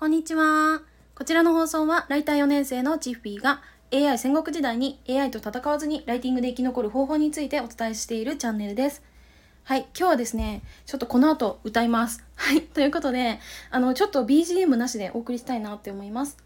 [0.00, 0.80] こんにちは。
[1.14, 3.60] こちらの放送は、ライター4年生のチッフィーが
[3.92, 9.02] AI 戦国時代に AI と戦わずにライティングで生き残る方法についてお伝えしているチャンネルです。
[9.62, 12.24] はい、今日はですね、ちょっとこの後歌います。
[12.34, 13.40] はい、ということで、
[13.70, 16.38] あの、ちょっと BGM なしでお送りしたいなって思います。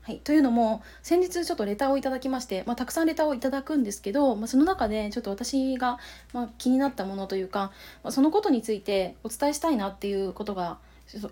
[0.00, 5.98] はい、というのも先日ちょっとレターをいただきまして、まあ、たくさんレターをいただくんですけど、まあ、その中でちょっと私が、
[6.32, 7.72] まあ、気になったものというか、
[8.02, 10.78] まあそのことについてお伝えしたいなっていうことが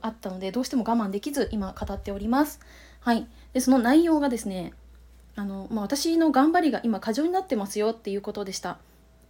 [0.01, 2.61] あったのでどうしても我慢できず今語っております。
[3.01, 4.73] はい、でその内容がですね
[5.37, 8.79] あの、まあ、私の頑張りが今過剰になってますよっていうことでした。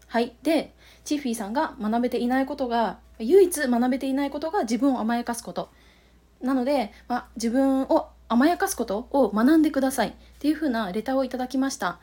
[0.07, 0.73] はい、で
[1.05, 5.71] チッフィーさんが学べていないことが唯一学べていないことが自分を甘やかすこと
[6.43, 12.01] なので、まあ、自分を甘やかすことを学んでくださいっていうふうなレターをいただきました。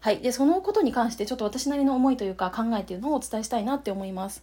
[0.00, 4.42] はい、でそのことに関してちょっと私なりの思いというか考えっていうのをお伝えしたいなって思います。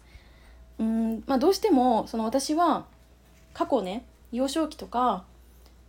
[0.79, 2.85] うんまあ、どうしてもその私は
[3.57, 5.23] 過去ね幼少期とか、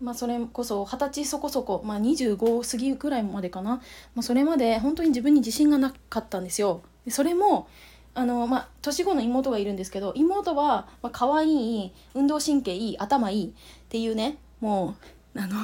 [0.00, 3.82] まあ、それこそ二十歳そこそこ、まあ、25過ぎぐらいまでかな、
[4.15, 6.80] まあ、それまで本当に自分に自信がなかったんですよ。
[7.10, 7.68] それも
[8.15, 13.52] あの、まあ、年子の妹がいるんですけど妹は、まあ、可愛い運動神経いい頭いいっ
[13.90, 14.96] ていうねも
[15.34, 15.54] うあの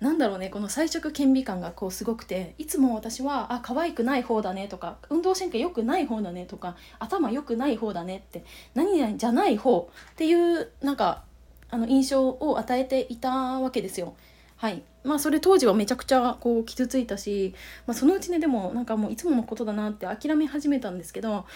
[0.00, 11.24] なんだろうねこの彩色顕微感がこうすごくていつも私はあ可愛くない方だねとか運動神経良くない方だねとか頭良くない方だねって何々じゃない方っていうなんか
[11.70, 14.14] あの印象を与えていたわけですよ。
[14.56, 17.54] はいまあそれ当時はめちゃくちゃこう傷ついたし、
[17.86, 21.46] まあ、そのうちねでもなんかもういつものことだなって諦め始めたんですけど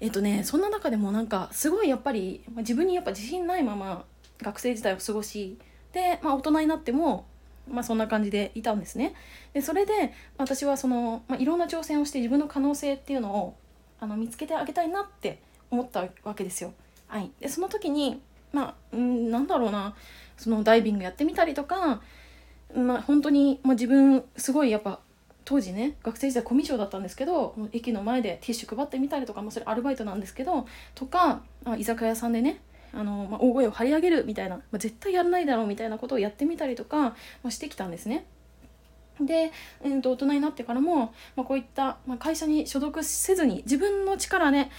[0.00, 4.04] えっとねそんな中でもなんかすごいやっぱりま自分にやっぱ自信ないまま
[4.40, 5.58] 学生時代を過ごし
[5.92, 7.26] で、まあ、大人になっても
[7.68, 9.14] まあ、そんな感じでいたんですね。
[9.52, 13.56] でそれで私はその、まあ、いろんな挑戦をして自分の可能性っていうのを
[14.00, 15.40] あの見つけてあげたいなって
[15.70, 16.74] 思ったわけですよ。
[17.06, 18.20] はい、でその時に
[18.54, 19.94] まあんなんだろうな
[20.38, 22.00] そのダイビングやってみたりとか、
[22.74, 25.00] まあ、本当に、まあ、自分すごいやっぱ
[25.44, 32.60] 当時ね学生時代コミュ障だったんですけど駅の前でティッシュ配ってみたりとか、まあ、それアルバイトなんですけどとか、あ、居酒屋さんでね
[32.92, 37.14] あの、まあ、大声を張り上げるみたいな、まあ、絶対やらないだろうみたいなことをやってみたりとか、ま
[37.44, 38.24] あ、してきたんですね。
[39.20, 44.70] で、えー、と大人になってからも、まあ、こういった、まあ、会社に所属せずに自分の力で、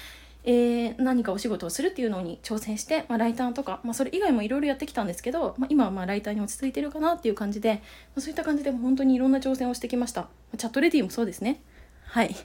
[0.48, 7.82] えー、何かお仕事をするっていうのに挑戦して、まあ、ライターとか、まあ、それ以外もいろいろやってきたんですけど、まあ、今はまあライターに落ち着いてるかなっていう感じで、
[8.16, 10.28] ま、そういった感じで本当にいろんな挑戦をしてきました。
[10.58, 11.62] チャットレディもそうですね。
[12.06, 12.36] はい。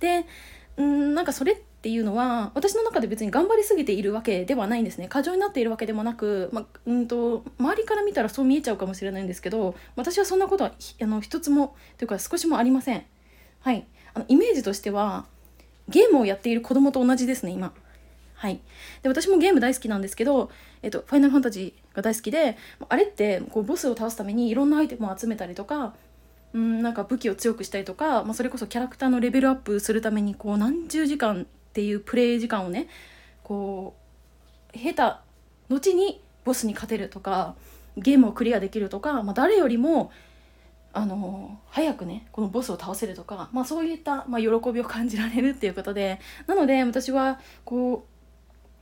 [0.00, 0.26] で、
[0.76, 13.04] うんなんかそれっていうのは私の中で別に頑張りすぎているわけではないんですね過剰になっているわけでもなく、まうんと周りから見たらそう見えちゃうかもしれないんですけど私はそんなことはあの一つもというか少しもありません
[13.60, 15.26] はいあのイメージとしては
[15.88, 17.72] ゲームをやっている子供と同じですね今。
[18.34, 18.60] はい。
[19.02, 20.50] で私もゲーム大好きなんですけど、
[20.82, 22.56] えっと、ファイナルファンタジーが大好きで
[22.88, 25.94] あれってこうボスを倒すためにいろんなアイテムを集めたりとか
[26.52, 32.88] うんなんか武器を強くしたりとか、まあ、それこそキャラクターのレベルアップするためにこう何十時間っていうプレイ時間をね
[33.42, 33.94] こ
[34.74, 35.22] う経た
[35.68, 37.54] 後にボスに勝てるとか
[37.96, 40.10] ゲームをクリアできるとか、まあ、誰よりも
[40.96, 48.06] あの早くねこのボスを倒せるとか、まあ、そういった、まあ、喜びを感じられるっていうことでなので私はこ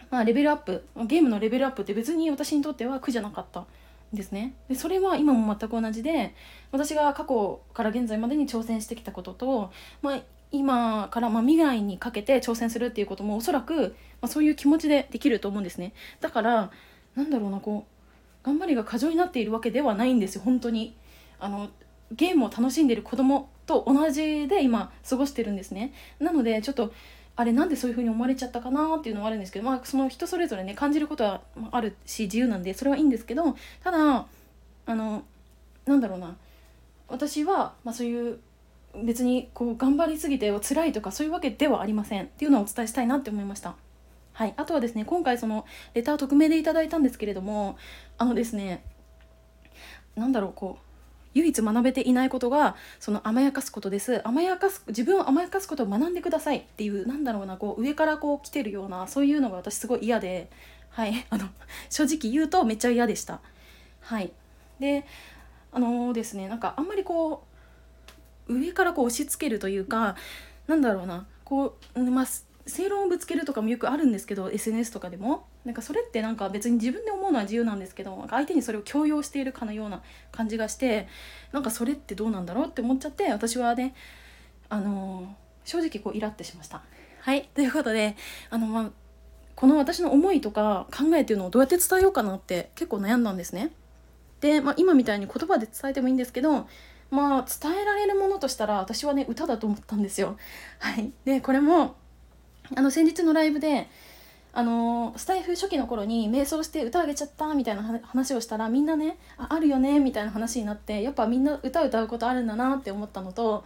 [0.00, 3.66] う、まあ、レベルアップゲームのレベルアップって別に私にとっては苦じゃなかったん
[4.12, 4.54] ですね。
[4.68, 6.36] でそれは今も全く同じで
[6.70, 10.20] 私が過去から現在までに挑戦してきたことと、まあ、
[10.52, 15.94] 今からま未来にかけて挑戦するっていうこともおそらく、まそういう気持ちでできると思うんですね。
[16.20, 16.70] だから
[17.16, 20.94] なんだろうなこう頑張りが過剰になっているわけではないんですよ本当に。
[21.40, 21.70] あの
[22.16, 25.92] ゲームを楽しんでる子供と同じで今過ごしてるんですね。
[26.18, 26.92] なのでちょっと
[27.36, 31.40] あれなんでそういう風に思われちゃったかなっていうのはあるんですけどまあその人それぞれね感じることは
[31.72, 34.26] あるし自由なんでそれはいいんですけどただ
[34.86, 35.24] あの
[35.86, 36.36] なんだろうな。
[37.08, 38.38] 私は、まあ、そういう
[39.02, 43.74] 別にこう頑張りすぎて辛いとかそういうわけではありませんっていうのをお伝えしたいなって思いました。
[44.32, 45.64] はい、あとはですね今回その
[45.94, 47.76] レター匿名でいただいたんですけれども
[48.18, 48.82] あのですね
[50.16, 50.93] 何だろうこう
[51.34, 54.26] 唯一学べていないことがその甘やかすことです。
[54.26, 56.58] 甘やかす自分を甘やかすことを学んでください。
[56.58, 60.48] っていうなんだろうなこう上からこう来てるようなそういうのが私すごい嫌で
[60.90, 61.26] はい。
[61.30, 61.48] あの
[61.90, 63.40] 正直言うとめっちゃ嫌でした。
[64.00, 64.32] はい。
[64.78, 65.04] で
[65.72, 67.44] あのー、ですねなんかあんまりこ
[68.48, 70.16] う上からこう押し付けるというか
[70.66, 72.26] なんだろうなこうまあ
[72.66, 75.46] 正論をぶつけるとかもよくあるんですけど SNS とかでも。
[75.64, 81.08] なんかそれってなんか別に自分で思うのは自由なんですけど相手にそれを強要しているかのような感じがして
[81.52, 83.94] なんかそれってどうなんだろうって思っちゃって私はね
[84.68, 85.26] あのー、
[85.64, 86.82] 正直こうイラってしました。
[87.20, 88.16] はいということで
[88.50, 88.90] あの、まあ、
[89.54, 93.70] この私の思いとか考えっていうのをどうやって伝えようかなって結構悩んだんですね。
[94.40, 96.68] で、まあ、今みたいに言葉で伝えてもいいんですけど
[97.10, 100.36] まあ伝えられるものとしたら私はね歌だと思ったんですよ。
[100.80, 101.94] はい、でこれも
[102.74, 103.88] あの先日のライブで
[104.56, 113.64] あのスタイフ初期の頃に瞑想して歌あげちゃったみたいな話をしたらみんなねああるよねみたいな話になってやっぱみんな歌歌うことあるんだなって思ったのと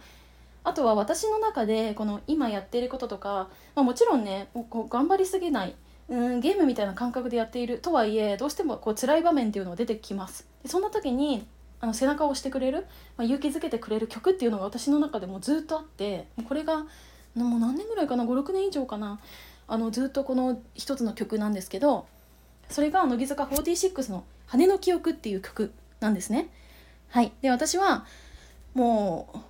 [0.63, 5.75] あとは私の中でこの今やっていることとか、まあ、もちろんねこう頑張りすぎない
[6.09, 10.47] うんゲームみたいな感覚でやっているとはいえどうしてもこう辛い場面っていうのが出てきます。
[10.63, 11.45] でそんな時に
[11.81, 16.85] あの背中を押してくれる、まあ、勇気づけてくれる曲っていうのが私の中でもずっとあってこれが
[17.35, 19.19] もう何年ぐらいかな56年以上かな。
[19.69, 22.07] あのずっとこの一つの曲なんですけど
[22.69, 26.49] それが乃木坂46の「羽の記憶」っていう曲なんですね。
[27.09, 28.05] はい、で私は
[28.73, 29.43] も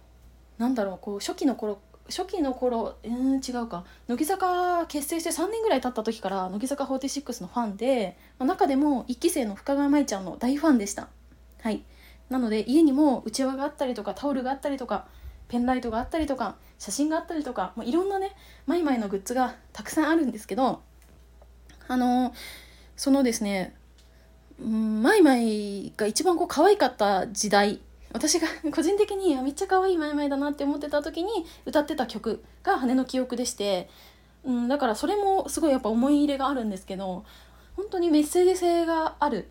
[0.57, 11.07] うなんだろうこう初期の頃初期の頃うん違うか乃木坂結成して3年ぐらい経った時から乃木坂46のファンで、まあ、中でも1期生の深川舞ちゃんの大ファンでした。
[11.62, 11.83] はい
[12.30, 15.07] なので家にもうちわがあったりとかタオルがあったりとか
[15.50, 18.31] ペンライトがあったりとか写真があったりとかもういろんなね
[18.66, 20.81] マイマイのグッズがたくさんあるんですけど
[21.88, 22.34] あの
[22.96, 23.75] そのですね、
[24.60, 27.80] マイマイが一番こう可愛かった時代
[28.12, 33.90] 私が 個人的にめっちゃ可愛いマイマイだなって思ってた時に歌ってた曲が「羽の記憶」でして、
[34.44, 37.24] うん、だからそれもすごいやっぱ思い入れがあるんですけど
[37.75, 39.50] 本当にメッセージ性がある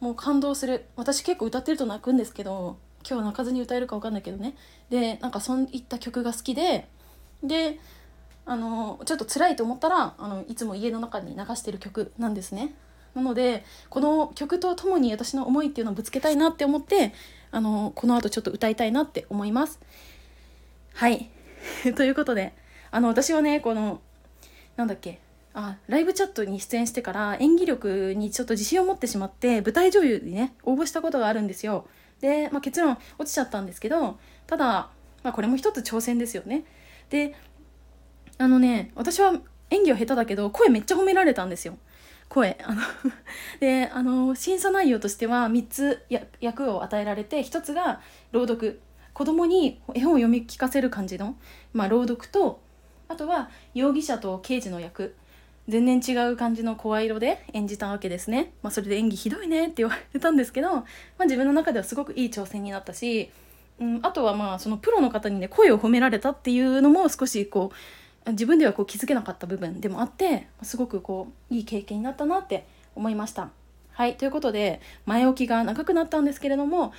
[0.00, 0.86] もう感動する。
[0.96, 2.76] 私結構歌ってると泣くんですけど
[3.08, 4.54] 今日泣かずに歌えるか分かんないけどね。
[4.90, 6.88] でなんかそういった曲が好きで
[7.42, 7.78] で
[8.44, 12.74] あのちょっと辛いと思ったらあのいつも家の中に流してる曲なんですね。
[13.14, 17.12] なのでこの曲とともに私の思いっていうのをぶつけたいなって思って
[17.50, 19.80] あのこの後ちょっと歌いたいなって思います。
[20.94, 21.30] はい。
[21.94, 22.54] ということで
[22.90, 24.00] あの私はねこの
[24.76, 25.20] なんだっけ
[25.54, 31.86] あライブチャットに出演してから演技力にちょっと自信を持ってしまって舞台女優にね応募したことがあるんですよ。
[32.22, 34.88] で、まあ、結論落ちちゃったんですけどただ、
[35.22, 36.64] まあ、これも一つ挑戦ですよね。
[37.10, 37.34] で
[38.38, 39.34] あのね私は
[39.68, 41.76] 演技は下手だけど声めっちゃ褒められたんですよ。
[42.28, 42.80] 声あの
[43.60, 46.06] であの審査内容としては3つ
[46.40, 48.80] 役を与えられて1つが朗読。
[49.12, 51.36] 子供に絵本を読み聞かせる感じの、
[51.74, 52.62] まあ、朗読と
[53.08, 55.14] あとは容疑者と刑事の役。
[55.68, 60.84] 全然違う感じの声色で演じたわけですね、まあ、それで演技ひどいねって言われたんですけど、ま
[61.20, 63.30] あ、自分の中ではすごくいい挑戦になったし、
[63.80, 67.70] うん、あとはまあそのプロの方にね声を褒められたっていうのも少しこ
[68.26, 73.50] う自分ではこう気づけなかった部分でもあってすごくこういい経験になったなって思いました。
[73.92, 76.92] はいということで前置きが長くなったんですけれども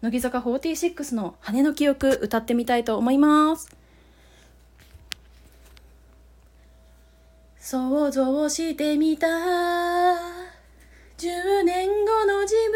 [0.00, 3.76] 乃木坂46の「羽の記憶」歌ってみたいと思います。
[7.68, 9.32] 想像してみた10
[11.64, 12.72] 年後の自分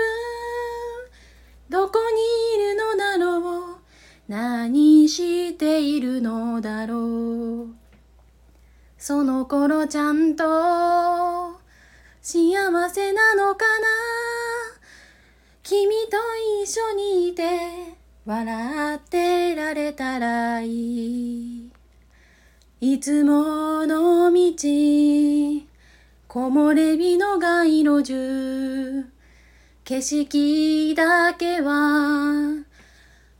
[1.69, 2.20] どこに
[2.56, 3.76] いるのだろう。
[4.26, 7.69] 何しているのだろう。
[8.98, 10.42] その頃ちゃんと
[12.20, 13.87] 幸せなのかな。
[15.62, 16.16] 君と
[16.64, 17.94] 一緒にいて
[18.26, 21.60] 笑ってられたらいい。
[22.82, 25.67] いつもの道木
[26.29, 29.05] 漏れ日の街路樹。
[29.85, 32.64] 景色だけは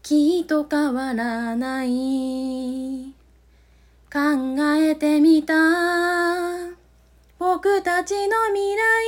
[0.03, 3.15] きっと変わらない。
[4.13, 4.21] 考
[4.77, 5.55] えてみた。
[7.39, 9.07] 僕たちの未来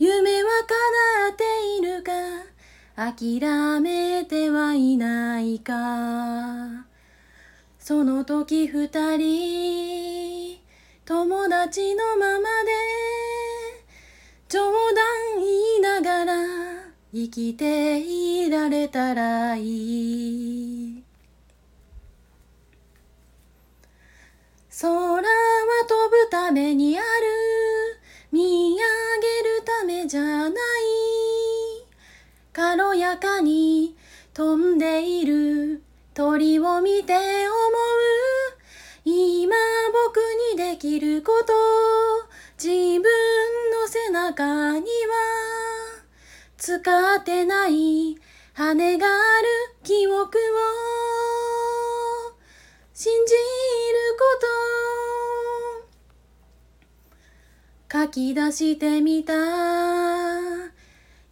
[0.00, 1.44] 夢は叶って
[1.78, 2.10] いるか
[2.96, 6.91] 諦めてはいないか。
[7.84, 10.60] その時二人
[11.04, 12.70] 友達のままで
[14.48, 15.48] 冗談言
[15.78, 16.34] いながら
[17.12, 21.02] 生きていられたらいい。
[24.80, 25.22] 空は
[25.88, 27.06] 飛ぶためにある
[28.30, 28.84] 見上げる
[29.64, 30.52] ためじゃない
[32.52, 33.96] 軽やかに
[34.32, 35.82] 飛んでいる。
[36.14, 37.22] 鳥を見て思う。
[39.04, 39.56] 今
[40.06, 40.18] 僕
[40.52, 41.52] にできること。
[42.62, 42.68] 自
[43.00, 43.02] 分
[43.70, 44.86] の背中には。
[46.58, 46.76] 使
[47.16, 48.18] ってない
[48.52, 49.48] 羽がある
[49.82, 50.32] 記憶を。
[52.92, 53.38] 信じる
[54.18, 54.36] こ
[57.90, 58.04] と。
[58.04, 59.32] 書き出してみた。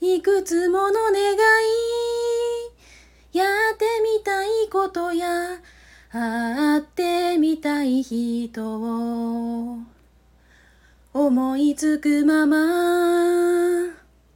[0.01, 2.00] いくつもの願い。
[3.33, 3.45] や
[3.75, 5.27] ってみたいことや
[6.11, 9.79] 会ってみたい人を。
[11.13, 12.57] 思いつくまま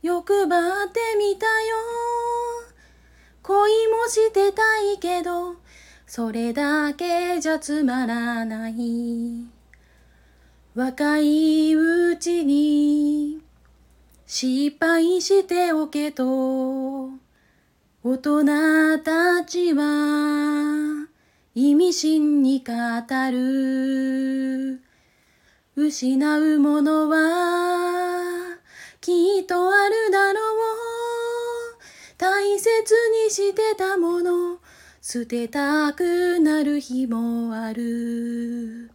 [0.02, 1.76] 欲張ってみたよ。
[3.42, 5.56] 恋もしてたいけど
[6.06, 8.74] それだけじゃつまらない。
[10.74, 13.40] 若いうちに
[14.26, 17.23] 失敗しておけと。
[18.06, 18.44] 大人
[18.98, 21.08] たちは
[21.54, 22.74] 意味深に語
[23.30, 24.82] る。
[25.74, 28.58] 失うものは
[29.00, 30.54] きっとあるだろう。
[32.18, 32.68] 大切
[33.24, 34.58] にしてたもの
[35.00, 38.90] 捨てたくなる日もある。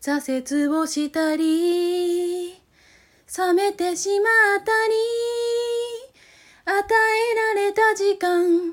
[0.00, 4.28] 挫折をしたり冷めてしま
[4.60, 5.45] ったり。
[6.68, 8.72] 与えられた時間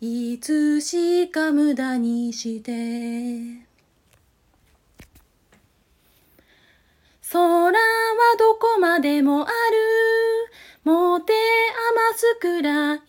[0.00, 2.72] いつしか無駄にして。
[7.30, 7.72] 空は
[8.36, 9.52] どこまでもある。
[10.82, 11.32] 持て
[11.92, 13.02] 余すくらいに。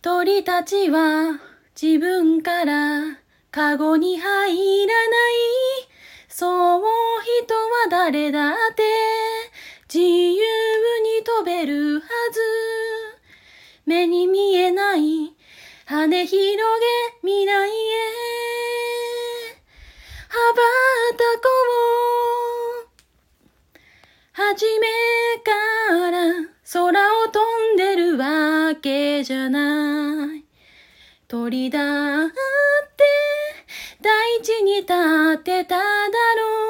[0.00, 1.40] 鳥たちは
[1.80, 3.18] 自分から
[3.50, 5.34] カゴに入らない。
[6.28, 6.82] そう
[7.22, 8.82] 人は誰だって
[9.92, 10.83] 自由
[11.36, 12.06] 飛べるはず。
[13.86, 15.34] 目に見えない。
[15.84, 16.62] 羽広げ
[17.22, 17.72] 未来へ
[20.28, 20.62] 羽ば
[21.18, 21.48] たこ
[22.84, 22.88] う。
[24.32, 24.86] 初め
[25.42, 26.18] から
[26.72, 30.44] 空を飛んでるわけじゃない。
[31.26, 32.34] 鳥だって
[34.00, 36.60] 大地に立てただろ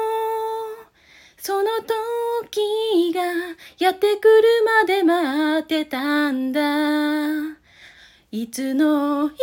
[0.81, 0.85] う。
[1.37, 3.21] その時が
[3.77, 6.61] やってくるまで待ってたんだ。
[8.31, 9.39] いつの日か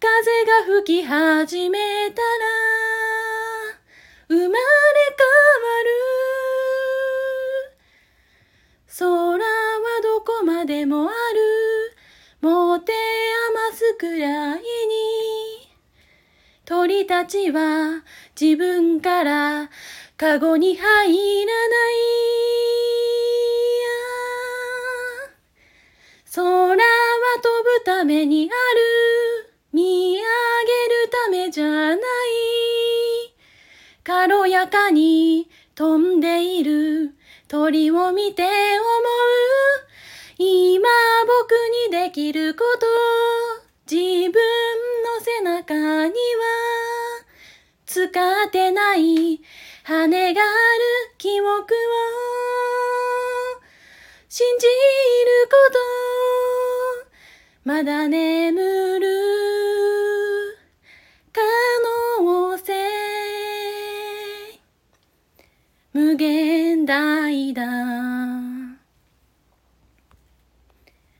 [0.00, 2.28] 風が吹き始めたら
[4.28, 4.58] 生まれ変わ
[5.84, 5.90] る。
[8.98, 9.44] 空は
[10.02, 11.14] どこまでもある。
[12.40, 12.92] 持て
[13.50, 14.64] 余すくらいに。
[16.64, 18.02] 鳥たちは
[18.40, 19.70] 自分から
[20.16, 20.86] カゴに入
[21.46, 21.83] らない。
[27.84, 30.24] ためにある見上げる
[31.10, 31.98] ためじゃない。
[34.02, 37.14] 軽やかに飛んでいる
[37.46, 38.52] 鳥を見て思う。
[40.38, 40.88] 今
[41.26, 41.52] 僕
[41.90, 42.86] にできること
[43.90, 45.74] 自分の背中
[46.08, 46.14] には。
[47.86, 49.40] 使ってない
[49.82, 51.56] 羽がある記憶を。
[54.28, 54.72] 信じる
[55.50, 56.43] こと。
[57.64, 59.06] まだ眠る。
[61.32, 61.40] 可
[62.22, 62.74] 能性。
[65.94, 67.62] 無限大だ。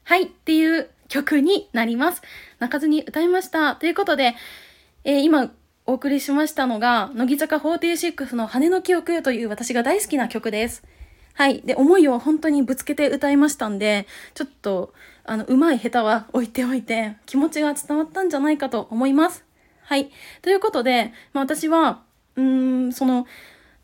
[0.02, 2.20] はいっていう曲になります。
[2.58, 3.76] 泣かずに歌いました。
[3.76, 4.34] ということで、
[5.04, 5.50] えー、今
[5.86, 10.82] お送りしましたのが乃木坂46の羽の記憶という私が大好きな曲です。
[11.34, 11.62] はい。
[11.62, 19.44] で、思いを本当にぶつけて歌いましたんで、ちょっと、あの、上手い下手は置いておいて、気持ちが伝わったんじゃないかと思います。
[19.82, 20.10] はい。
[20.42, 22.02] ということで、まあ、私は、
[22.36, 23.26] うーん、その、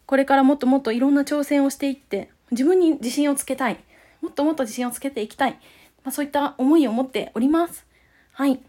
[0.07, 3.81] これからもっともっといろんな挑戦をしていって、自分に自信をつけたい。
[4.21, 5.53] もっともっと自信をつけていきたい。
[6.05, 7.85] まあ、そういった思いを持っております。
[8.33, 8.61] はい。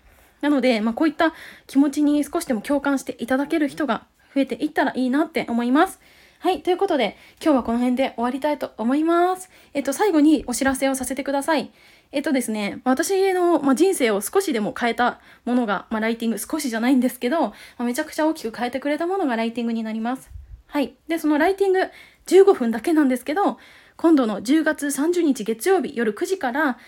[0.41, 1.33] なので、まあ、こういった
[1.67, 5.99] 気持ちに少しでも共感していただける人が増えていったらいいなって思います。
[6.41, 6.63] はい。
[6.63, 9.51] ということで、今日はこの辺で終わりたいと思います。
[9.75, 11.69] えっと、最後にお知らせをさせてください。
[12.11, 20.31] えっとですね、私の、ま人生を少しでも変えたものが、ま、ライティング、少しじゃないんですけど、まめちゃくちゃ大きく変えてくれたものがライティングになります。
[20.65, 20.95] はい。
[21.07, 21.81] で、そのライティング
[22.25, 23.59] 15分だけなんですけど、
[23.95, 26.79] 今度の10月30日月曜日夜9時から、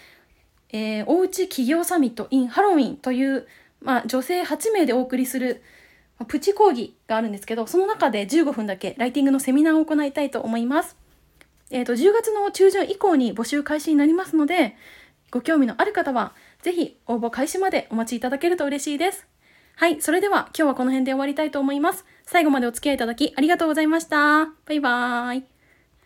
[0.70, 3.46] えー、おうち企業サミット in ハロウィンという、
[3.82, 5.62] まあ、女性8名でお送りする
[6.26, 10.98] プチ講義があるんですけど、その中で15分だけライティングのセミナーを行いたいと思います。
[11.72, 14.76] えっ、ー、と、10月の中旬以降に募集開始になりますので、
[15.32, 19.28] ご興味のある方は、ぜひ応募開始までお待ちいただけると嬉しいです。
[19.76, 22.06] はい、それでは今日はこの辺で終わりたいと思います。
[22.26, 24.46] 最後までお付き合いいただきありがとうございました。
[24.66, 25.53] バイバーイ。